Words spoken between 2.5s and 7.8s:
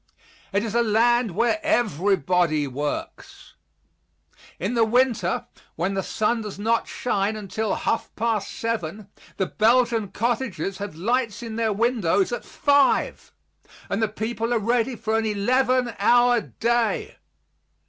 works. In the winter when the sun does not rise until